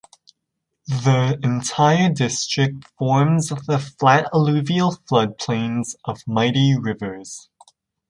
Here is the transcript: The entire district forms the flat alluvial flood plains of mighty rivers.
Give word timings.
The 0.87 1.37
entire 1.43 2.09
district 2.11 2.85
forms 2.97 3.49
the 3.49 3.77
flat 3.77 4.31
alluvial 4.33 4.97
flood 5.07 5.37
plains 5.37 5.95
of 6.05 6.23
mighty 6.25 6.75
rivers. 6.75 7.49